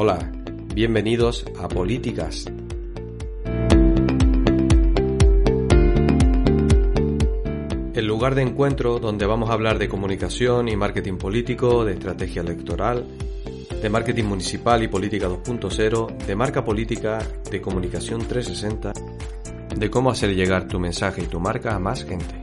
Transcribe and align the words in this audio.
Hola, 0.00 0.30
bienvenidos 0.76 1.44
a 1.58 1.66
Políticas. 1.66 2.44
El 7.94 8.06
lugar 8.06 8.36
de 8.36 8.42
encuentro 8.42 9.00
donde 9.00 9.26
vamos 9.26 9.50
a 9.50 9.54
hablar 9.54 9.80
de 9.80 9.88
comunicación 9.88 10.68
y 10.68 10.76
marketing 10.76 11.16
político, 11.18 11.84
de 11.84 11.94
estrategia 11.94 12.42
electoral, 12.42 13.06
de 13.82 13.90
marketing 13.90 14.22
municipal 14.22 14.84
y 14.84 14.86
política 14.86 15.28
2.0, 15.28 16.16
de 16.16 16.36
marca 16.36 16.64
política, 16.64 17.18
de 17.50 17.60
comunicación 17.60 18.20
360, 18.20 18.92
de 19.74 19.90
cómo 19.90 20.12
hacer 20.12 20.32
llegar 20.32 20.68
tu 20.68 20.78
mensaje 20.78 21.22
y 21.22 21.26
tu 21.26 21.40
marca 21.40 21.74
a 21.74 21.80
más 21.80 22.04
gente. 22.04 22.40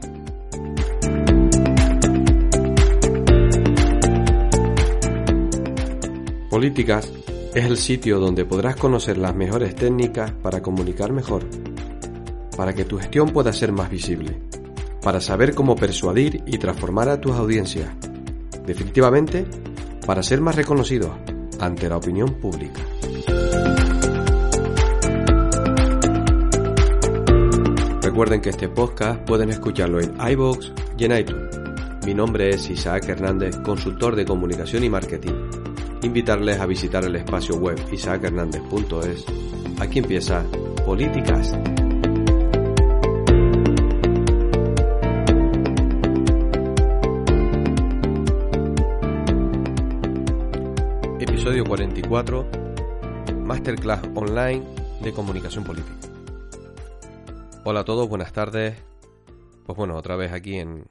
Políticas 6.49 7.24
es 7.55 7.63
el 7.63 7.77
sitio 7.77 8.19
donde 8.19 8.43
podrás 8.43 8.75
conocer 8.75 9.17
las 9.17 9.33
mejores 9.33 9.75
técnicas 9.75 10.33
para 10.33 10.61
comunicar 10.61 11.13
mejor, 11.13 11.45
para 12.57 12.73
que 12.73 12.83
tu 12.83 12.97
gestión 12.97 13.29
pueda 13.29 13.53
ser 13.53 13.71
más 13.71 13.89
visible, 13.89 14.37
para 15.01 15.21
saber 15.21 15.55
cómo 15.55 15.77
persuadir 15.77 16.43
y 16.45 16.57
transformar 16.57 17.07
a 17.07 17.21
tus 17.21 17.31
audiencias, 17.31 17.87
definitivamente 18.65 19.45
para 20.05 20.21
ser 20.21 20.41
más 20.41 20.57
reconocidos 20.57 21.11
ante 21.57 21.87
la 21.87 21.95
opinión 21.95 22.33
pública. 22.41 22.81
Recuerden 28.01 28.41
que 28.41 28.49
este 28.49 28.67
podcast 28.67 29.21
pueden 29.21 29.49
escucharlo 29.49 30.01
en 30.01 30.13
iVoox 30.19 30.71
y 30.97 31.05
en 31.05 31.17
iTunes. 31.19 31.57
Mi 32.05 32.13
nombre 32.13 32.49
es 32.49 32.69
Isaac 32.69 33.07
Hernández, 33.07 33.55
consultor 33.59 34.17
de 34.17 34.25
comunicación 34.25 34.83
y 34.83 34.89
marketing 34.89 35.64
invitarles 36.05 36.59
a 36.59 36.65
visitar 36.67 37.03
el 37.03 37.15
espacio 37.15 37.55
web 37.55 37.77
isaachernández.es. 37.91 39.25
Aquí 39.79 39.99
empieza 39.99 40.45
Políticas. 40.85 41.51
Episodio 51.19 51.63
44. 51.65 52.45
Masterclass 53.43 54.01
online 54.13 54.63
de 55.01 55.11
comunicación 55.11 55.63
política. 55.63 55.95
Hola 57.63 57.79
a 57.79 57.83
todos, 57.83 58.07
buenas 58.07 58.31
tardes. 58.31 58.75
Pues 59.65 59.75
bueno, 59.75 59.95
otra 59.95 60.15
vez 60.15 60.31
aquí 60.31 60.59
en, 60.59 60.85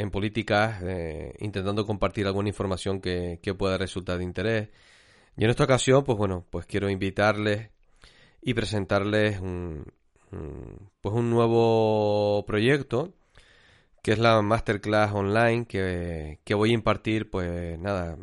en 0.00 0.10
política, 0.10 0.80
eh, 0.82 1.34
intentando 1.40 1.84
compartir 1.86 2.26
alguna 2.26 2.48
información 2.48 3.00
que, 3.00 3.38
pueda 3.58 3.76
resultar 3.78 4.18
de 4.18 4.24
interés. 4.24 4.68
Y 5.36 5.44
en 5.44 5.50
esta 5.50 5.64
ocasión, 5.64 6.04
pues 6.04 6.16
bueno, 6.18 6.46
pues 6.50 6.66
quiero 6.66 6.88
invitarles 6.90 7.70
y 8.42 8.54
presentarles 8.54 9.40
un, 9.40 9.84
pues 11.00 11.14
un 11.14 11.30
nuevo 11.30 12.44
proyecto 12.46 13.14
que 14.02 14.12
es 14.12 14.18
la 14.18 14.40
masterclass 14.40 15.12
online 15.12 15.66
que, 15.66 16.54
voy 16.54 16.70
a 16.70 16.74
impartir, 16.74 17.28
pues 17.30 17.78
nada, 17.78 18.16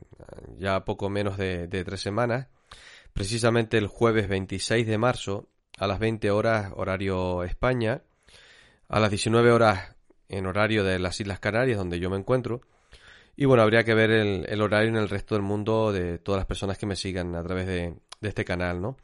ya 0.58 0.84
poco 0.86 1.10
menos 1.10 1.38
de, 1.38 1.68
tres 1.68 2.02
semanas, 2.02 2.48
precisamente 3.14 3.78
el 3.78 3.88
jueves 3.88 4.28
26 4.28 4.88
de 4.88 4.98
marzo 4.98 5.50
a 5.78 5.86
las 5.86 6.00
20 6.00 6.32
horas 6.32 6.72
horario 6.76 7.44
España, 7.44 8.02
a 8.88 9.00
las 9.00 9.12
19 9.12 9.52
horas 9.52 9.97
en 10.30 10.46
horario 10.46 10.84
de 10.84 11.00
las 11.00 11.20
Islas 11.20 11.40
Canarias, 11.40 11.78
donde 11.78 12.00
yo 12.00 12.10
me 12.10 12.18
encuentro. 12.18 12.62
Y 13.36 13.46
bueno, 13.46 13.62
habría 13.64 13.84
que 13.84 13.94
ver 13.94 14.10
el, 14.10 14.62
horario 14.62 14.90
en 14.90 14.96
el 14.96 15.10
resto 15.10 15.36
del 15.36 15.44
mundo 15.44 15.92
de 15.92 16.18
todas 16.18 16.40
las 16.40 16.48
personas 16.48 16.78
que 16.78 16.88
me 16.88 16.96
sigan 16.96 17.36
a 17.36 17.44
través 17.44 17.68
de, 17.68 17.94
este 18.22 18.44
canal, 18.44 18.82
¿no? 18.82 18.98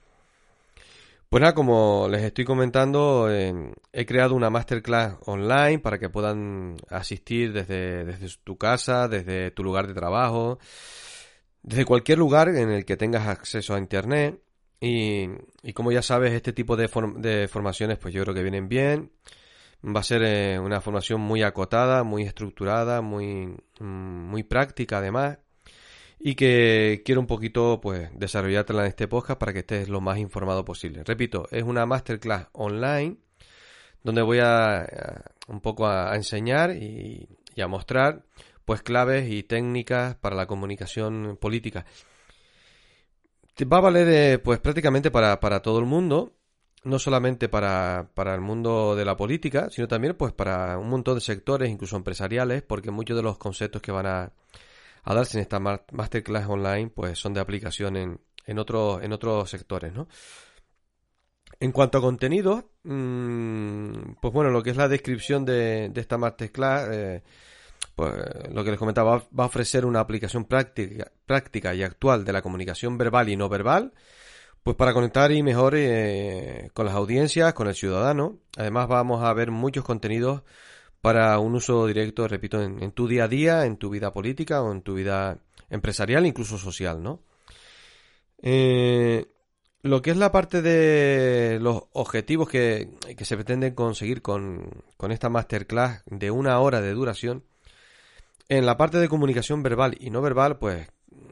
Pues 1.29 1.41
nada, 1.41 1.53
como 1.53 2.07
les 2.09 2.23
estoy 2.23 2.43
comentando, 2.45 3.27
he 3.31 4.05
creado 4.05 4.35
una 4.35 4.49
masterclass 4.49 5.17
online 5.25 5.79
para 5.79 5.99
que 5.99 6.09
puedan 6.09 6.77
asistir 6.89 7.53
desde, 7.53 8.05
desde 8.05 8.27
tu 8.43 8.57
casa, 8.57 9.07
desde 9.07 9.51
tu 9.51 9.63
lugar 9.63 9.87
de 9.87 9.93
trabajo, 9.93 10.59
desde 11.63 11.85
cualquier 11.85 12.19
lugar 12.19 12.49
en 12.49 12.69
el 12.71 12.85
que 12.85 12.97
tengas 12.97 13.27
acceso 13.27 13.73
a 13.75 13.79
Internet. 13.79 14.41
Y, 14.79 15.27
y 15.63 15.73
como 15.73 15.91
ya 15.91 16.01
sabes, 16.01 16.33
este 16.33 16.53
tipo 16.53 16.75
de, 16.75 16.89
de 17.17 17.47
formaciones, 17.47 17.97
pues 17.99 18.13
yo 18.13 18.23
creo 18.23 18.35
que 18.35 18.43
vienen 18.43 18.67
bien 18.67 19.11
Va 19.85 19.99
a 19.99 20.03
ser 20.03 20.23
eh, 20.23 20.59
una 20.59 20.79
formación 20.79 21.19
muy 21.19 21.43
acotada, 21.43 22.03
muy 22.03 22.23
estructurada, 22.23 23.01
muy, 23.01 23.47
mm, 23.79 23.83
muy 23.83 24.43
práctica 24.43 24.99
además. 24.99 25.39
Y 26.19 26.35
que 26.35 27.01
quiero 27.03 27.19
un 27.19 27.27
poquito 27.27 27.81
pues 27.81 28.09
desarrollártela 28.17 28.83
en 28.83 28.87
este 28.87 29.09
podcast 29.09 29.39
para 29.39 29.51
que 29.51 29.59
estés 29.59 29.89
lo 29.89 29.99
más 29.99 30.19
informado 30.19 30.63
posible. 30.63 31.03
Repito, 31.03 31.47
es 31.51 31.63
una 31.63 31.85
masterclass 31.85 32.47
online 32.53 33.17
donde 34.03 34.21
voy 34.21 34.39
a, 34.39 34.85
un 35.47 35.59
poco 35.59 35.87
a, 35.87 36.15
enseñar 36.15 36.71
y, 36.71 37.27
a 37.61 37.67
mostrar 37.67 38.23
pues 38.65 38.81
claves 38.81 39.29
y 39.29 39.43
técnicas 39.43 40.15
para 40.15 40.35
la 40.35 40.45
comunicación 40.47 41.37
política. 41.41 41.85
Va 43.71 43.77
a 43.77 43.81
valer 43.81 44.07
eh, 44.09 44.39
pues 44.39 44.59
prácticamente 44.59 45.11
para, 45.11 45.39
para 45.41 45.61
todo 45.61 45.79
el 45.79 45.85
mundo 45.85 46.33
no 46.83 46.99
solamente 46.99 47.49
para, 47.49 48.09
para, 48.13 48.35
el 48.35 48.41
mundo 48.41 48.95
de 48.95 49.05
la 49.05 49.15
política, 49.15 49.69
sino 49.69 49.87
también 49.87 50.15
pues 50.15 50.33
para 50.33 50.77
un 50.77 50.89
montón 50.89 51.15
de 51.15 51.21
sectores, 51.21 51.69
incluso 51.69 51.95
empresariales, 51.95 52.61
porque 52.61 52.91
muchos 52.91 53.15
de 53.15 53.23
los 53.23 53.37
conceptos 53.37 53.81
que 53.81 53.91
van 53.91 54.05
a, 54.05 54.33
a 55.03 55.13
darse 55.13 55.37
en 55.37 55.41
esta 55.41 55.59
masterclass 55.59 56.47
online 56.47 56.89
pues 56.89 57.19
son 57.19 57.33
de 57.33 57.41
aplicación 57.41 57.95
en, 57.97 58.19
en, 58.45 58.59
otros 58.59 59.01
en 59.03 59.13
otros 59.13 59.49
sectores, 59.49 59.93
¿no? 59.93 60.07
En 61.59 61.71
cuanto 61.71 61.97
a 61.97 62.01
contenido, 62.01 62.71
mmm, 62.83 64.15
pues 64.21 64.33
bueno, 64.33 64.49
lo 64.49 64.63
que 64.63 64.71
es 64.71 64.77
la 64.77 64.87
descripción 64.87 65.45
de, 65.45 65.89
de 65.89 66.01
esta 66.01 66.17
masterclass, 66.17 66.89
eh, 66.91 67.23
pues 67.95 68.13
lo 68.51 68.63
que 68.63 68.71
les 68.71 68.79
comentaba, 68.79 69.17
va 69.17 69.43
a 69.43 69.47
ofrecer 69.47 69.85
una 69.85 69.99
aplicación 69.99 70.45
práctica, 70.45 71.11
práctica 71.25 71.73
y 71.75 71.83
actual 71.83 72.25
de 72.25 72.33
la 72.33 72.41
comunicación 72.41 72.97
verbal 72.97 73.29
y 73.29 73.37
no 73.37 73.49
verbal, 73.49 73.93
pues 74.63 74.77
para 74.77 74.93
conectar 74.93 75.31
y 75.31 75.43
mejor 75.43 75.75
eh, 75.75 76.69
con 76.73 76.85
las 76.85 76.95
audiencias, 76.95 77.53
con 77.53 77.67
el 77.67 77.75
ciudadano. 77.75 78.37
Además 78.57 78.87
vamos 78.87 79.23
a 79.23 79.33
ver 79.33 79.51
muchos 79.51 79.83
contenidos 79.83 80.41
para 81.01 81.37
un 81.39 81.55
uso 81.55 81.85
directo, 81.85 82.27
repito, 82.29 82.61
en, 82.61 82.91
tu 82.93 83.07
día 83.09 83.25
a 83.25 83.27
día, 83.27 83.65
en 83.65 83.75
tu 83.75 83.89
vida 83.89 84.13
política 84.13 84.61
o 84.61 84.71
en 84.71 84.81
tu 84.81 84.93
vida 84.93 85.37
empresarial, 85.69 86.25
incluso 86.25 86.57
social, 86.57 87.03
¿no? 87.03 87.19
Eh, 88.41 89.25
lo 89.81 90.01
que 90.01 90.11
es 90.11 90.17
la 90.17 90.31
parte 90.31 90.61
de 90.61 91.59
los 91.59 91.83
objetivos 91.91 92.47
que, 92.47 92.89
que 93.17 93.25
se 93.25 93.35
pretenden 93.35 93.75
conseguir 93.75 94.21
con, 94.21 94.81
con 94.95 95.11
esta 95.11 95.27
masterclass 95.27 96.03
de 96.05 96.31
una 96.31 96.57
hora 96.59 96.79
de 96.79 96.93
duración, 96.93 97.43
en 98.47 98.65
la 98.65 98.77
parte 98.77 98.97
de 98.97 99.09
comunicación 99.09 99.61
verbal 99.61 99.97
y 99.99 100.09
no 100.09 100.21
verbal, 100.21 100.57
pues 100.57 100.87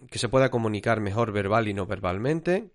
que 0.10 0.20
se 0.20 0.28
pueda 0.28 0.52
comunicar 0.52 1.00
mejor 1.00 1.32
verbal 1.32 1.70
y 1.70 1.74
no 1.74 1.86
verbalmente, 1.86 2.72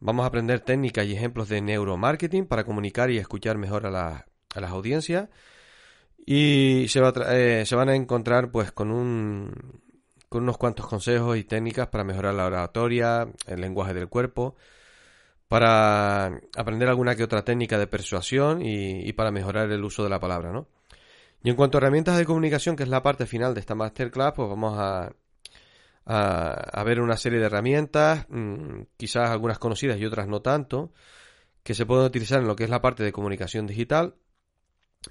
Vamos 0.00 0.24
a 0.24 0.26
aprender 0.28 0.60
técnicas 0.60 1.06
y 1.06 1.14
ejemplos 1.14 1.48
de 1.48 1.60
neuromarketing 1.62 2.46
para 2.46 2.64
comunicar 2.64 3.10
y 3.10 3.18
escuchar 3.18 3.56
mejor 3.56 3.86
a, 3.86 3.90
las 3.90 4.70
audiencias. 4.70 5.28
Y 6.26 6.86
se, 6.88 7.00
eh, 7.28 7.64
se, 7.66 7.76
van 7.76 7.88
a 7.88 7.94
encontrar 7.94 8.50
pues 8.50 8.72
con, 8.72 8.90
un, 8.90 9.80
con 10.28 10.42
unos 10.42 10.58
cuantos 10.58 10.86
consejos 10.86 11.36
y 11.38 11.44
técnicas 11.44 11.88
para 11.88 12.04
mejorar 12.04 12.34
la 12.34 12.46
oratoria, 12.46 13.28
el 13.46 13.60
lenguaje 13.60 13.94
del 13.94 14.08
cuerpo, 14.08 14.56
para 15.48 16.26
aprender 16.56 16.88
alguna 16.88 17.14
que 17.16 17.24
otra 17.24 17.44
técnica 17.44 17.78
de 17.78 17.86
persuasión 17.86 18.62
y, 18.62 19.08
y 19.08 19.12
para 19.12 19.30
mejorar 19.30 19.70
el 19.70 19.84
uso 19.84 20.04
de 20.04 20.10
la 20.10 20.20
palabra, 20.20 20.52
¿no? 20.52 20.68
Y 21.42 21.50
en 21.50 21.56
cuanto 21.56 21.78
a 21.78 21.80
herramientas 21.80 22.18
de 22.18 22.24
comunicación, 22.26 22.76
que 22.76 22.82
es 22.82 22.88
la 22.88 23.02
parte 23.02 23.26
final 23.26 23.54
de 23.54 23.60
esta 23.60 23.74
masterclass, 23.76 24.32
pues 24.34 24.48
vamos 24.48 24.76
a, 24.78 25.12
a, 26.06 26.82
ver 26.84 27.00
una 27.00 27.16
serie 27.16 27.38
de 27.38 27.46
herramientas, 27.46 28.26
mm, 28.28 28.82
quizás 28.96 29.30
algunas 29.30 29.58
conocidas 29.58 29.98
y 29.98 30.06
otras 30.06 30.28
no 30.28 30.40
tanto, 30.40 30.92
que 31.62 31.74
se 31.74 31.84
pueden 31.84 32.06
utilizar 32.06 32.40
en 32.40 32.46
lo 32.46 32.56
que 32.56 32.64
es 32.64 32.70
la 32.70 32.80
parte 32.80 33.02
de 33.02 33.12
comunicación 33.12 33.66
digital 33.66 34.14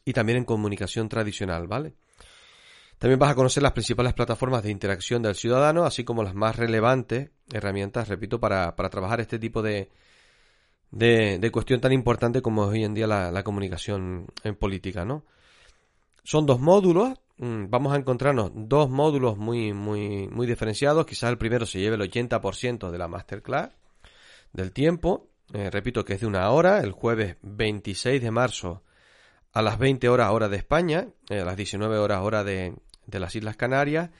y 0.05 0.13
también 0.13 0.39
en 0.39 0.45
comunicación 0.45 1.09
tradicional, 1.09 1.67
¿vale? 1.67 1.95
También 2.97 3.19
vas 3.19 3.31
a 3.31 3.35
conocer 3.35 3.61
las 3.61 3.73
principales 3.73 4.13
plataformas 4.13 4.63
de 4.63 4.71
interacción 4.71 5.21
del 5.21 5.35
ciudadano, 5.35 5.83
así 5.83 6.05
como 6.05 6.23
las 6.23 6.33
más 6.33 6.55
relevantes 6.55 7.31
herramientas, 7.51 8.07
repito, 8.07 8.39
para, 8.39 8.75
para 8.75 8.89
trabajar 8.89 9.19
este 9.19 9.37
tipo 9.37 9.61
de, 9.61 9.89
de, 10.91 11.51
cuestión 11.51 11.81
tan 11.81 11.91
importante 11.91 12.41
como 12.41 12.65
es 12.65 12.71
hoy 12.71 12.83
en 12.83 12.93
día 12.93 13.07
la, 13.07 13.43
comunicación 13.43 14.27
en 14.43 14.55
política, 14.55 15.03
¿no? 15.03 15.25
Son 16.23 16.45
dos 16.45 16.59
módulos, 16.59 17.19
vamos 17.37 17.93
a 17.93 17.97
encontrarnos 17.97 18.51
dos 18.53 18.89
módulos 18.89 19.37
muy, 19.37 19.73
muy, 19.73 20.27
muy 20.29 20.47
diferenciados, 20.47 21.05
quizás 21.05 21.29
el 21.29 21.37
primero 21.37 21.65
se 21.65 21.79
lleve 21.79 21.95
el 21.95 22.09
80% 22.09 22.89
de 22.89 22.97
la 22.97 23.07
masterclass 23.07 23.71
del 24.53 24.71
tiempo, 24.71 25.29
eh, 25.53 25.69
repito 25.69 26.05
que 26.05 26.13
es 26.13 26.21
de 26.21 26.27
una 26.27 26.49
hora, 26.49 26.79
el 26.79 26.91
jueves 26.91 27.37
26 27.41 28.21
de 28.21 28.31
marzo 28.31 28.83
a 29.53 29.61
las 29.61 29.77
20 29.77 30.09
horas 30.09 30.31
hora 30.31 30.49
de 30.49 30.57
España, 30.57 31.07
eh, 31.29 31.41
a 31.41 31.45
las 31.45 31.57
19 31.57 31.97
horas 31.97 32.21
hora 32.21 32.43
de, 32.43 32.75
de 33.05 33.19
las 33.19 33.35
Islas 33.35 33.57
Canarias, 33.57 34.11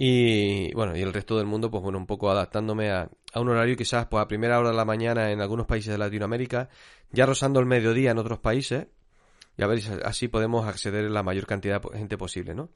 y 0.00 0.72
bueno, 0.74 0.96
y 0.96 1.02
el 1.02 1.12
resto 1.12 1.36
del 1.36 1.46
mundo, 1.46 1.70
pues 1.70 1.82
bueno, 1.82 1.98
un 1.98 2.06
poco 2.06 2.30
adaptándome 2.30 2.90
a, 2.90 3.10
a, 3.32 3.40
un 3.40 3.48
horario 3.48 3.76
quizás 3.76 4.06
pues 4.06 4.22
a 4.22 4.28
primera 4.28 4.58
hora 4.58 4.70
de 4.70 4.76
la 4.76 4.84
mañana 4.84 5.32
en 5.32 5.40
algunos 5.40 5.66
países 5.66 5.90
de 5.90 5.98
Latinoamérica, 5.98 6.68
ya 7.10 7.26
rozando 7.26 7.58
el 7.60 7.66
mediodía 7.66 8.12
en 8.12 8.18
otros 8.18 8.38
países, 8.38 8.86
y 9.58 9.62
a 9.64 9.66
ver 9.66 9.80
así 10.04 10.28
podemos 10.28 10.66
acceder 10.66 11.06
a 11.06 11.10
la 11.10 11.24
mayor 11.24 11.44
cantidad 11.44 11.82
de 11.82 11.98
gente 11.98 12.16
posible, 12.16 12.54
¿no? 12.54 12.70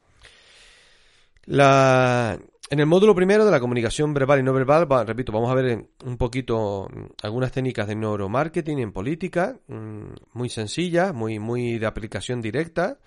La... 1.45 2.39
En 2.71 2.81
el 2.81 2.87
módulo 2.87 3.15
primero 3.15 3.45
de 3.45 3.51
la 3.51 3.61
comunicación 3.61 4.15
verbal 4.15 4.41
y 4.41 4.43
no 4.43 4.53
verbal, 4.55 4.89
repito, 5.07 5.31
vamos 5.31 5.51
a 5.51 5.55
ver 5.55 5.87
un 6.05 6.17
poquito 6.17 6.89
algunas 7.23 7.53
técnicas 7.53 7.87
de 7.87 7.95
neuromarketing 7.95 8.79
en 8.79 8.93
política, 8.93 9.59
mm, 9.69 10.15
muy 10.33 10.49
sencillas, 10.49 11.13
muy, 11.13 11.39
muy 11.39 11.79
de 11.79 11.87
aplicación 11.87 12.41
directa, 12.41 12.99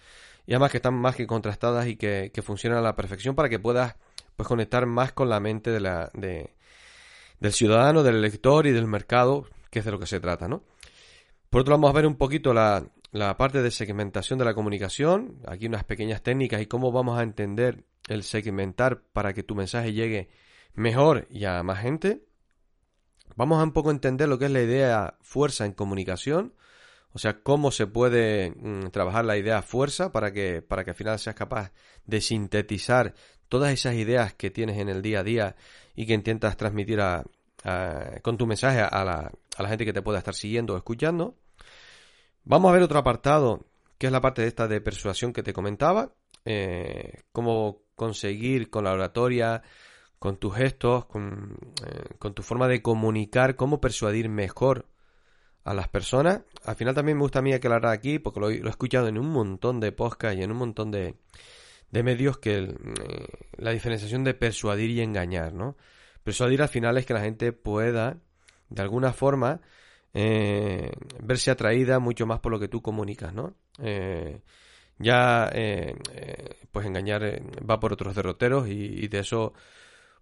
y 0.46 0.54
además 0.54 0.70
que 0.70 0.78
están 0.78 0.94
más 0.94 1.16
que 1.16 1.26
contrastadas 1.26 1.88
y 1.88 1.96
que, 1.96 2.32
que 2.32 2.42
funcionan 2.44 2.78
a 2.80 2.82
la 2.82 2.96
perfección 2.96 3.34
para 3.34 3.50
que 3.50 3.58
puedas 3.58 3.96
pues 4.36 4.48
conectar 4.48 4.86
más 4.86 5.14
con 5.14 5.30
la 5.30 5.40
mente 5.40 5.72
de 5.72 5.80
la, 5.80 6.12
de, 6.14 6.54
del 7.40 7.54
ciudadano, 7.54 8.04
del 8.04 8.18
elector 8.18 8.68
y 8.68 8.72
del 8.72 8.86
mercado, 8.86 9.48
que 9.72 9.80
es 9.80 9.86
de 9.86 9.92
lo 9.92 10.00
que 10.00 10.06
se 10.06 10.20
trata, 10.20 10.48
¿no? 10.48 10.62
Por 11.50 11.62
otro 11.62 11.72
lado, 11.72 11.82
vamos 11.82 11.96
a 11.96 12.00
ver 12.00 12.06
un 12.06 12.18
poquito 12.18 12.54
la, 12.54 12.86
la 13.16 13.38
parte 13.38 13.62
de 13.62 13.72
segmentación 13.72 14.38
de 14.40 14.44
la 14.44 14.54
comunicación, 14.54 15.40
aquí 15.48 15.68
unas 15.68 15.86
pequeñas 15.86 16.22
técnicas 16.22 16.62
y 16.62 16.66
cómo 16.66 16.92
vamos 16.92 17.18
a 17.18 17.24
entender 17.24 17.86
el 18.10 18.24
segmentar 18.24 19.04
para 19.14 19.32
que 19.32 19.42
tu 19.42 19.56
mensaje 19.56 19.94
llegue 19.94 20.28
mejor 20.74 21.26
y 21.30 21.46
a 21.46 21.64
más 21.64 21.80
gente. 21.80 22.26
Vamos 23.38 23.62
a 23.62 23.64
un 23.64 23.72
poco 23.72 23.90
entender 23.90 24.28
lo 24.28 24.38
que 24.38 24.46
es 24.46 24.52
la 24.52 24.62
idea 24.62 25.18
fuerza 25.22 25.66
en 25.66 25.72
comunicación, 25.72 26.56
o 27.14 27.18
sea, 27.18 27.42
cómo 27.42 27.72
se 27.72 27.88
puede 27.88 28.52
mm, 28.52 28.90
trabajar 28.90 29.24
la 29.24 29.38
idea 29.38 29.62
fuerza 29.62 30.12
para 30.12 30.34
que, 30.34 30.62
para 30.62 30.84
que 30.84 30.90
al 30.90 30.98
final 30.98 31.18
seas 31.18 31.38
capaz 31.38 31.72
de 32.06 32.20
sintetizar 32.20 33.14
todas 33.48 33.72
esas 33.72 33.96
ideas 33.96 34.34
que 34.34 34.52
tienes 34.52 34.78
en 34.78 34.90
el 34.90 35.02
día 35.02 35.22
a 35.22 35.24
día 35.24 35.56
y 35.96 36.06
que 36.06 36.14
intentas 36.14 36.58
transmitir 36.58 37.00
con 38.22 38.38
tu 38.38 38.46
mensaje 38.46 38.82
a 38.82 39.06
la, 39.06 39.32
a 39.56 39.64
la 39.64 39.70
gente 39.70 39.86
que 39.86 39.94
te 39.94 40.02
pueda 40.02 40.18
estar 40.18 40.36
siguiendo 40.36 40.74
o 40.74 40.78
escuchando. 40.78 41.38
Vamos 42.46 42.70
a 42.70 42.74
ver 42.74 42.84
otro 42.84 43.00
apartado, 43.00 43.66
que 43.98 44.06
es 44.06 44.12
la 44.12 44.22
parte 44.22 44.44
de 44.44 44.48
esta 44.48 44.68
de 44.68 44.80
persuasión 44.80 45.34
que 45.34 45.42
te 45.42 45.52
comentaba. 45.52 46.14
Eh, 46.46 47.24
cómo 47.32 47.82
conseguir 47.96 48.70
con 48.70 48.84
la 48.84 48.94
oratoria, 48.94 49.64
con 50.20 50.38
tus 50.38 50.56
gestos, 50.56 51.06
con, 51.06 51.58
eh, 51.86 52.16
con, 52.20 52.36
tu 52.36 52.44
forma 52.44 52.68
de 52.68 52.84
comunicar, 52.84 53.56
cómo 53.56 53.82
persuadir 53.82 54.30
mejor 54.30 54.88
a 55.64 55.74
las 55.74 55.88
personas. 55.88 56.42
Al 56.64 56.76
final 56.76 56.94
también 56.94 57.18
me 57.18 57.24
gusta 57.24 57.40
a 57.40 57.42
mí 57.42 57.52
aclarar 57.52 57.88
aquí, 57.92 58.20
porque 58.20 58.40
lo, 58.40 58.52
he 58.52 58.70
escuchado 58.70 59.08
en 59.08 59.18
un 59.18 59.32
montón 59.32 59.80
de 59.80 59.92
podcasts 59.92 60.38
y 60.38 60.44
en 60.44 60.52
un 60.52 60.58
montón 60.58 60.92
de, 60.92 61.16
de 61.90 62.04
medios 62.04 62.38
que 62.38 62.58
eh, 62.60 62.76
la 63.58 63.72
diferenciación 63.72 64.24
de 64.24 64.36
persuadir 64.36 64.92
y 64.92 65.02
engañar, 65.02 65.54
¿no? 65.54 65.78
Persuadir 66.24 66.62
al 66.62 66.70
final 66.70 66.98
es 67.00 67.08
que 67.08 67.16
la 67.16 67.22
gente 67.22 67.54
pueda, 67.54 68.20
de 68.70 68.82
alguna 68.84 69.14
forma, 69.14 69.62
eh, 70.18 70.92
verse 71.22 71.52
atraída 71.52 72.00
mucho 72.00 72.26
más 72.26 72.40
por 72.40 72.54
lo 72.54 72.60
que 72.60 72.70
tú 72.70 72.82
comunicas, 72.82 73.34
¿no? 73.34 73.54
Eh, 73.80 74.42
ya, 74.98 75.52
pues 76.72 76.86
engañar 76.86 77.42
va 77.70 77.82
por 77.82 77.92
otros 77.92 78.16
derroteros 78.16 78.70
y, 78.70 79.10
de 79.10 79.20
eso, 79.20 79.54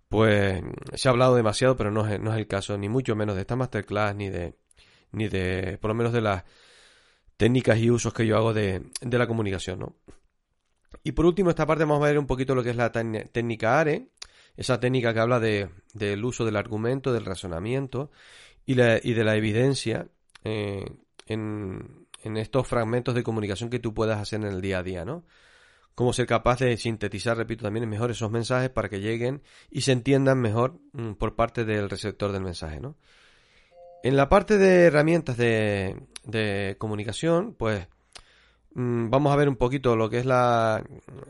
pues, 0.09 0.63
se 0.95 1.07
ha 1.07 1.11
hablado 1.11 1.35
demasiado, 1.35 1.77
pero 1.77 1.91
no 1.91 2.07
es, 2.07 2.19
no 2.19 2.31
es 2.33 2.39
el 2.39 2.47
caso, 2.47 2.75
ni 2.75 2.89
mucho 2.89 3.15
menos 3.15 3.35
de 3.35 3.41
esta 3.41 3.55
masterclass, 3.55 4.15
ni 4.15 4.29
de, 4.29 4.55
ni 5.11 5.27
de, 5.27 5.77
por 5.79 5.89
lo 5.89 5.95
menos 5.95 6.11
de 6.11 6.21
las 6.21 6.43
técnicas 7.37 7.77
y 7.77 7.91
usos 7.91 8.15
que 8.15 8.25
yo 8.25 8.35
hago 8.35 8.51
de, 8.51 8.81
de 8.99 9.17
la 9.19 9.27
comunicación, 9.27 9.79
¿no? 9.79 9.95
Y 11.03 11.11
por 11.11 11.27
último, 11.27 11.51
esta 11.51 11.67
parte 11.67 11.83
vamos 11.83 12.03
a 12.03 12.07
ver 12.07 12.17
un 12.17 12.25
poquito 12.25 12.55
lo 12.55 12.63
que 12.63 12.71
es 12.71 12.75
la 12.75 12.91
técnica 12.91 13.79
ARE, 13.79 14.07
esa 14.57 14.79
técnica 14.79 15.13
que 15.13 15.19
habla 15.19 15.39
de, 15.39 15.69
del 15.93 16.25
uso 16.25 16.45
del 16.45 16.55
argumento, 16.55 17.13
del 17.13 17.25
razonamiento 17.25 18.09
y, 18.65 18.73
y 18.73 19.13
de 19.13 19.23
la 19.23 19.35
evidencia 19.35 20.07
eh, 20.43 20.85
en, 21.27 22.07
en, 22.23 22.37
estos 22.37 22.67
fragmentos 22.67 23.15
de 23.15 23.23
comunicación 23.23 23.69
que 23.69 23.79
tú 23.79 23.93
puedas 23.93 24.19
hacer 24.19 24.41
en 24.41 24.47
el 24.47 24.61
día 24.61 24.79
a 24.79 24.83
día, 24.83 25.05
¿no? 25.05 25.23
Cómo 25.95 26.11
ser 26.11 26.25
capaz 26.25 26.59
de 26.59 26.75
sintetizar, 26.77 27.37
repito, 27.37 27.63
también 27.63 27.87
mejor 27.87 28.11
esos 28.11 28.31
mensajes 28.31 28.69
para 28.69 28.89
que 28.89 28.99
lleguen 28.99 29.43
y 29.69 29.81
se 29.81 29.91
entiendan 29.91 30.39
mejor 30.39 30.79
mm, 30.93 31.13
por 31.13 31.35
parte 31.35 31.65
del 31.65 31.89
receptor 31.89 32.31
del 32.31 32.43
mensaje, 32.43 32.79
¿no? 32.79 32.95
En 34.03 34.17
la 34.17 34.27
parte 34.27 34.57
de 34.57 34.85
herramientas 34.85 35.37
de, 35.37 35.95
de 36.25 36.75
comunicación, 36.77 37.53
pues 37.53 37.87
Mm, 38.75 39.09
vamos 39.09 39.31
a 39.31 39.35
ver 39.35 39.49
un 39.49 39.55
poquito 39.55 39.95
lo 39.95 40.09
que 40.09 40.19
es 40.19 40.25
la, 40.25 40.83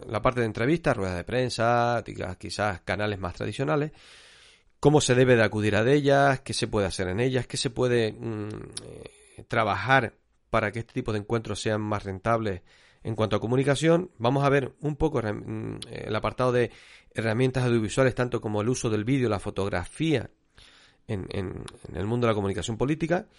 la 0.07 0.21
parte 0.21 0.39
de 0.39 0.45
entrevistas, 0.45 0.95
ruedas 0.95 1.17
de 1.17 1.23
prensa, 1.25 2.03
quizás 2.39 2.81
canales 2.81 3.19
más 3.19 3.33
tradicionales, 3.33 3.91
cómo 4.83 4.99
se 4.99 5.15
debe 5.15 5.37
de 5.37 5.43
acudir 5.43 5.77
a 5.77 5.89
ellas, 5.89 6.41
qué 6.41 6.53
se 6.53 6.67
puede 6.67 6.87
hacer 6.87 7.07
en 7.07 7.21
ellas, 7.21 7.47
qué 7.47 7.55
se 7.55 7.69
puede 7.69 8.11
mm, 8.11 8.49
eh, 8.83 9.45
trabajar 9.47 10.15
para 10.49 10.73
que 10.73 10.79
este 10.79 10.91
tipo 10.91 11.13
de 11.13 11.19
encuentros 11.19 11.61
sean 11.61 11.79
más 11.79 12.03
rentables 12.03 12.63
en 13.01 13.15
cuanto 13.15 13.37
a 13.37 13.39
comunicación. 13.39 14.11
Vamos 14.17 14.43
a 14.43 14.49
ver 14.49 14.73
un 14.81 14.97
poco 14.97 15.21
mm, 15.21 15.77
el 15.89 16.13
apartado 16.13 16.51
de 16.51 16.69
herramientas 17.13 17.63
audiovisuales, 17.63 18.13
tanto 18.13 18.41
como 18.41 18.59
el 18.59 18.67
uso 18.67 18.89
del 18.89 19.05
vídeo, 19.05 19.29
la 19.29 19.39
fotografía 19.39 20.29
en, 21.07 21.27
en 21.29 21.63
el 21.95 22.05
mundo 22.05 22.27
de 22.27 22.33
la 22.33 22.35
comunicación 22.35 22.75
política. 22.75 23.29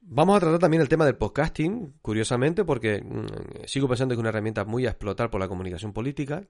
Vamos 0.00 0.38
a 0.38 0.40
tratar 0.40 0.60
también 0.60 0.80
el 0.80 0.88
tema 0.88 1.04
del 1.04 1.16
podcasting, 1.16 1.98
curiosamente, 2.00 2.64
porque 2.64 3.02
mm, 3.02 3.66
sigo 3.66 3.86
pensando 3.86 4.14
que 4.14 4.16
es 4.16 4.20
una 4.20 4.30
herramienta 4.30 4.64
muy 4.64 4.86
a 4.86 4.90
explotar 4.92 5.28
por 5.28 5.42
la 5.42 5.48
comunicación 5.48 5.92
política. 5.92 6.42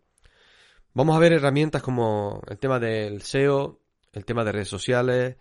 Vamos 0.92 1.16
a 1.16 1.18
ver 1.18 1.32
herramientas 1.32 1.82
como 1.82 2.40
el 2.48 2.58
tema 2.58 2.78
del 2.78 3.20
SEO, 3.22 3.80
el 4.14 4.24
tema 4.24 4.44
de 4.44 4.52
redes 4.52 4.68
sociales 4.68 5.36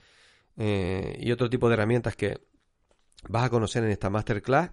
eh, 0.58 1.18
y 1.20 1.32
otro 1.32 1.50
tipo 1.50 1.68
de 1.68 1.74
herramientas 1.76 2.16
que 2.16 2.42
vas 3.28 3.44
a 3.44 3.50
conocer 3.50 3.84
en 3.84 3.92
esta 3.92 4.10
masterclass. 4.10 4.72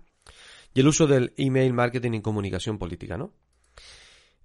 Y 0.72 0.80
el 0.80 0.88
uso 0.88 1.06
del 1.06 1.32
email 1.36 1.72
marketing 1.72 2.12
y 2.12 2.22
comunicación 2.22 2.78
política, 2.78 3.16
¿no? 3.16 3.32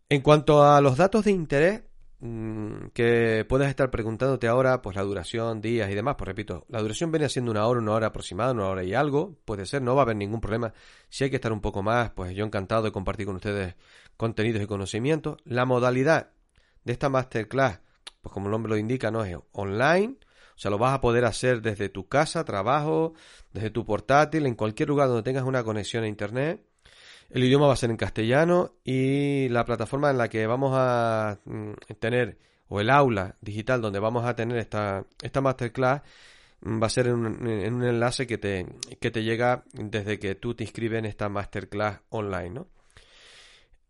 En 0.09 0.21
cuanto 0.21 0.63
a 0.63 0.81
los 0.81 0.97
datos 0.97 1.25
de 1.25 1.31
interés, 1.31 1.83
Mm, 2.19 2.87
que 2.93 3.45
puedes 3.47 3.67
estar 3.69 3.91
preguntándote 3.91 4.47
ahora, 4.47 4.81
pues 4.81 4.95
la 4.95 5.03
duración, 5.03 5.61
días 5.61 5.89
y 5.91 5.95
demás. 5.95 6.15
Pues 6.17 6.27
repito, 6.27 6.65
la 6.69 6.81
duración 6.81 7.11
viene 7.11 7.29
siendo 7.29 7.51
una 7.51 7.67
hora, 7.67 7.79
una 7.79 7.91
hora 7.91 8.07
aproximada, 8.07 8.51
una 8.51 8.67
hora 8.67 8.83
y 8.83 8.93
algo. 8.93 9.37
Puede 9.45 9.65
ser, 9.65 9.81
no 9.81 9.95
va 9.95 10.01
a 10.01 10.05
haber 10.05 10.15
ningún 10.15 10.41
problema. 10.41 10.73
Si 11.09 11.23
hay 11.23 11.29
que 11.29 11.35
estar 11.35 11.51
un 11.51 11.61
poco 11.61 11.83
más, 11.83 12.11
pues 12.11 12.33
yo 12.35 12.45
encantado 12.45 12.83
de 12.83 12.91
compartir 12.91 13.25
con 13.25 13.35
ustedes 13.35 13.75
contenidos 14.17 14.61
y 14.63 14.67
conocimientos. 14.67 15.37
La 15.45 15.65
modalidad 15.65 16.31
de 16.83 16.93
esta 16.93 17.09
masterclass, 17.09 17.81
pues 18.25 18.33
como 18.33 18.47
el 18.47 18.51
nombre 18.53 18.71
lo 18.71 18.77
indica, 18.77 19.11
no 19.11 19.23
es 19.23 19.37
online. 19.51 20.15
O 20.55 20.57
sea, 20.57 20.71
lo 20.71 20.79
vas 20.79 20.95
a 20.95 20.99
poder 20.99 21.25
hacer 21.25 21.61
desde 21.61 21.89
tu 21.89 22.07
casa, 22.07 22.43
trabajo, 22.43 23.13
desde 23.53 23.69
tu 23.69 23.85
portátil, 23.85 24.47
en 24.47 24.55
cualquier 24.55 24.89
lugar 24.89 25.09
donde 25.09 25.21
tengas 25.21 25.43
una 25.43 25.63
conexión 25.63 26.03
a 26.03 26.07
internet. 26.07 26.59
El 27.29 27.43
idioma 27.43 27.67
va 27.67 27.73
a 27.73 27.75
ser 27.75 27.91
en 27.91 27.97
castellano 27.97 28.73
y 28.83 29.47
la 29.49 29.63
plataforma 29.63 30.09
en 30.09 30.17
la 30.17 30.27
que 30.27 30.47
vamos 30.47 30.71
a 30.73 31.37
mm, 31.45 31.73
tener, 31.99 32.39
o 32.67 32.81
el 32.81 32.89
aula 32.89 33.35
digital 33.41 33.79
donde 33.79 33.99
vamos 33.99 34.25
a 34.25 34.35
tener 34.35 34.57
esta, 34.57 35.05
esta 35.21 35.39
masterclass, 35.39 36.01
mm, 36.61 36.81
va 36.81 36.87
a 36.87 36.89
ser 36.89 37.05
en 37.05 37.13
un, 37.13 37.83
enlace 37.83 38.25
que 38.25 38.39
te, 38.39 38.65
que 38.99 39.11
te 39.11 39.23
llega 39.23 39.65
desde 39.71 40.17
que 40.17 40.33
tú 40.33 40.55
te 40.55 40.63
inscribes 40.63 40.97
en 40.97 41.05
esta 41.05 41.29
masterclass 41.29 41.99
online, 42.09 42.49
¿no? 42.49 42.67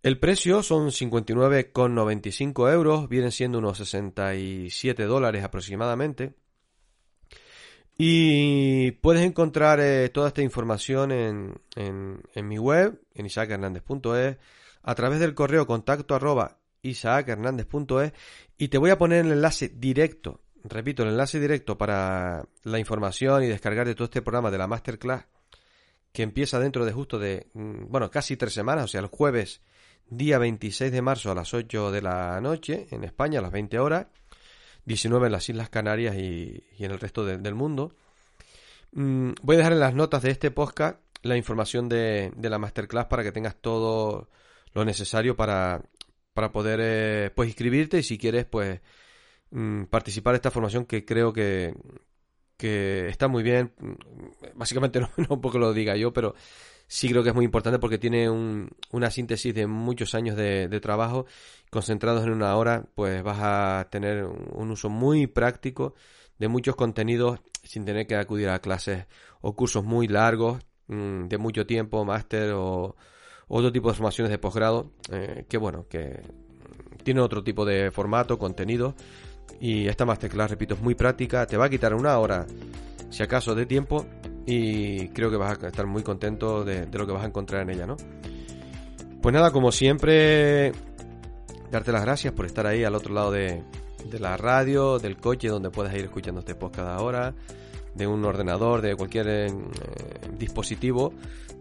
El 0.06 0.20
precio 0.20 0.62
son 0.62 0.92
59,95 0.92 2.72
euros, 2.72 3.10
vienen 3.10 3.32
siendo 3.32 3.58
unos 3.58 3.80
67 3.80 5.04
dólares 5.06 5.44
aproximadamente. 5.44 6.36
Y 7.98 8.92
puedes 8.92 9.24
encontrar 9.24 9.80
eh, 9.80 10.10
toda 10.10 10.28
esta 10.28 10.44
información 10.44 11.12
en, 11.12 11.56
en, 11.76 12.48
mi 12.48 12.60
web, 12.60 13.02
en 13.16 13.26
isaachernández.es, 13.26 14.38
a 14.84 14.94
través 14.94 15.20
del 15.20 15.34
correo 15.34 15.66
contacto 15.66 16.14
arroba 16.14 16.60
y 16.84 16.94
te 18.68 18.78
voy 18.78 18.92
a 18.92 19.00
poner 19.00 19.26
el 19.26 19.32
enlace 19.32 19.70
directo, 19.70 20.40
repito, 20.66 21.02
el 21.02 21.10
enlace 21.10 21.40
directo 21.40 21.80
para 21.80 22.48
la 22.62 22.78
información 22.78 23.42
y 23.42 23.48
descargar 23.48 23.88
de 23.88 23.96
todo 23.96 24.06
este 24.06 24.22
programa 24.22 24.52
de 24.52 24.60
la 24.60 24.68
masterclass 24.68 25.26
que 26.12 26.22
empieza 26.22 26.60
dentro 26.60 26.86
de 26.86 26.92
justo 26.92 27.18
de, 27.18 27.48
mm, 27.54 27.88
bueno, 27.90 28.12
casi 28.12 28.38
tres 28.38 28.54
semanas, 28.54 28.86
o 28.86 28.88
sea, 28.88 29.02
el 29.02 29.08
jueves 29.08 29.62
día 30.10 30.38
26 30.38 30.92
de 30.92 31.02
marzo 31.02 31.32
a 31.32 31.36
las 31.36 31.54
8 31.54 31.92
de 31.92 32.02
la 32.02 32.40
noche 32.42 32.88
en 32.92 33.04
España, 33.04 33.40
a 33.40 33.42
las 33.42 33.52
20 33.52 33.80
horas, 33.80 34.08
19 34.86 35.28
en 35.28 35.32
las 35.32 35.50
Islas 35.50 35.70
Canarias 35.70 36.16
y, 36.16 36.64
en 36.80 36.92
el 36.92 37.00
resto 37.00 37.26
del 37.26 37.56
mundo. 37.56 37.94
Mm, 38.92 39.32
voy 39.42 39.56
a 39.56 39.58
dejar 39.58 39.74
en 39.74 39.80
las 39.80 39.94
notas 39.94 40.24
de 40.24 40.32
este 40.32 40.52
podcast 40.52 41.00
la 41.24 41.36
información 41.38 41.90
de, 41.90 42.32
la 42.40 42.60
masterclass 42.60 43.06
para 43.08 43.24
que 43.24 43.32
tengas 43.32 43.56
todo 43.56 44.30
lo 44.74 44.86
necesario 44.86 45.36
para, 45.36 45.84
para 46.34 46.52
poder 46.52 46.80
eh, 46.82 47.32
pues 47.36 47.50
inscribirte 47.50 48.00
y 48.00 48.04
si 48.04 48.18
quieres 48.18 48.46
pues 48.46 48.82
mm, 49.52 49.86
participar 49.86 50.34
de 50.34 50.38
esta 50.38 50.52
formación 50.52 50.86
que 50.86 51.04
creo 51.04 51.34
que, 51.34 51.74
que 52.58 53.08
está 53.08 53.28
muy 53.28 53.44
bien. 53.44 53.74
Básicamente 54.54 55.00
no, 55.02 55.10
no 55.18 55.42
porque 55.42 55.60
lo 55.60 55.74
diga 55.74 55.96
yo, 55.96 56.14
pero 56.14 56.36
sí 56.88 57.10
creo 57.10 57.24
que 57.24 57.30
es 57.30 57.36
muy 57.36 57.46
importante 57.46 57.80
porque 57.80 57.98
tiene 57.98 58.30
una 58.30 59.12
síntesis 59.12 59.54
de 59.54 59.68
muchos 59.68 60.16
años 60.16 60.36
de, 60.36 60.80
trabajo. 60.82 61.26
Concentrados 61.70 62.24
en 62.24 62.32
una 62.32 62.56
hora, 62.56 62.86
pues 62.96 63.24
vas 63.24 63.40
a 63.42 63.88
tener 63.90 64.26
un 64.26 64.72
uso 64.72 64.90
muy 64.90 65.28
práctico 65.28 65.96
de 66.38 66.48
muchos 66.48 66.76
contenidos 66.76 67.40
sin 67.64 67.86
tener 67.86 68.08
que 68.08 68.16
acudir 68.16 68.50
a 68.50 68.60
clases 68.60 69.06
o 69.42 69.56
cursos 69.56 69.84
muy 69.84 70.08
largos 70.08 70.64
mm, 70.88 71.28
de 71.28 71.38
mucho 71.38 71.66
tiempo, 71.66 72.06
máster 72.06 72.52
o 72.54 72.96
otro 73.48 73.72
tipo 73.72 73.90
de 73.90 73.96
formaciones 73.96 74.32
de 74.32 74.38
posgrado, 74.38 74.92
eh, 75.12 75.46
que 75.50 75.58
bueno, 75.58 75.88
que 75.90 76.22
tiene 77.04 77.22
otro 77.22 77.44
tipo 77.44 77.66
de 77.66 77.92
formato, 77.92 78.38
contenido 78.38 78.96
y 79.60 79.88
esta 79.88 80.06
masterclass, 80.06 80.52
repito, 80.52 80.76
es 80.76 80.82
muy 80.82 80.96
práctica, 80.96 81.46
te 81.46 81.58
va 81.58 81.66
a 81.66 81.70
quitar 81.70 81.94
una 81.94 82.18
hora, 82.18 82.46
si 83.10 83.24
acaso, 83.24 83.56
de 83.56 83.66
tiempo 83.66 84.06
y 84.46 85.10
creo 85.10 85.30
que 85.30 85.38
vas 85.38 85.62
a 85.64 85.68
estar 85.68 85.86
muy 85.88 86.04
contento 86.04 86.64
de, 86.64 86.88
lo 86.92 87.08
que 87.08 87.14
vas 87.14 87.24
a 87.24 87.28
encontrar 87.28 87.64
en 87.64 87.72
ella, 87.72 87.88
¿no? 87.88 87.98
Pues 89.22 89.34
nada, 89.34 89.52
como 89.52 89.72
siempre, 89.72 90.72
darte 91.72 91.92
las 91.92 92.04
gracias 92.04 92.34
por 92.34 92.46
estar 92.46 92.68
ahí 92.68 92.84
al 92.84 92.94
otro 92.94 93.14
lado 93.14 93.32
de, 93.32 93.64
la 94.20 94.38
radio, 94.38 95.00
del 95.00 95.18
coche, 95.18 95.48
donde 95.48 95.72
puedas 95.72 95.94
ir 95.96 96.06
escuchando 96.06 96.42
este 96.42 96.54
podcast 96.54 96.90
ahora, 96.90 97.34
de 97.96 98.06
un 98.06 98.24
ordenador, 98.24 98.82
de 98.82 98.96
cualquier 98.96 99.28
eh, 99.28 99.54
dispositivo 100.38 101.14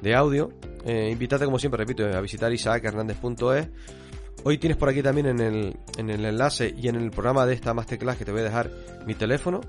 de 0.02 0.14
audio. 0.14 0.50
Eh, 0.84 1.16
como 1.44 1.58
siempre, 1.58 1.78
repito, 1.78 2.04
a 2.04 2.20
visitar 2.20 2.52
isaachernández.es. 2.52 3.68
Hoy 4.46 4.58
tienes 4.58 4.76
por 4.76 4.90
aquí 4.90 5.02
también 5.02 5.26
en 5.26 5.40
el, 5.40 5.76
en 5.96 6.10
el 6.10 6.22
enlace 6.22 6.74
y 6.76 6.88
en 6.88 6.96
el 6.96 7.10
programa 7.10 7.46
de 7.46 7.54
esta 7.54 7.72
masterclass 7.72 8.18
que 8.18 8.26
te 8.26 8.32
voy 8.32 8.42
a 8.42 8.44
dejar 8.44 8.70
mi 9.06 9.14
teléfono 9.14 9.62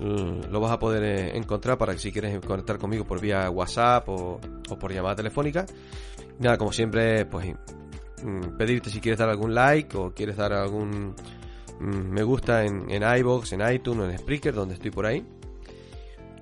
Mm, 0.00 0.50
lo 0.50 0.60
vas 0.60 0.72
a 0.72 0.78
poder 0.78 1.04
eh, 1.04 1.36
encontrar 1.36 1.78
para 1.78 1.92
que 1.92 1.98
si 2.00 2.10
quieres 2.10 2.38
conectar 2.44 2.78
conmigo 2.78 3.04
por 3.04 3.20
vía 3.20 3.48
WhatsApp 3.50 4.08
o, 4.08 4.40
por 4.78 4.92
llamada 4.92 5.16
telefónica. 5.16 5.66
Nada, 6.38 6.58
como 6.58 6.72
siempre, 6.72 7.26
pues 7.26 7.54
mm, 8.22 8.56
pedirte 8.56 8.90
si 8.90 9.00
quieres 9.00 9.18
dar 9.18 9.28
algún 9.28 9.54
like 9.54 9.96
o 9.96 10.12
quieres 10.12 10.36
dar 10.36 10.52
algún 10.52 11.14
mm, 11.80 12.10
me 12.10 12.22
gusta 12.22 12.64
en, 12.64 12.90
en 12.90 13.02
iBox, 13.18 13.52
en 13.52 13.72
iTunes 13.72 14.10
en 14.10 14.18
Spreaker, 14.18 14.54
donde 14.54 14.74
estoy 14.74 14.90
por 14.90 15.06
ahí. 15.06 15.24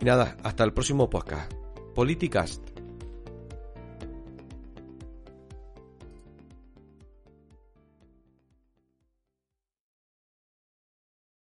Y 0.01 0.05
nada, 0.05 0.37
hasta 0.43 0.65
el 0.65 0.73
próximo 0.73 1.09
podcast. 1.09 1.53
Politicast. 1.95 2.72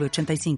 85 0.00 0.56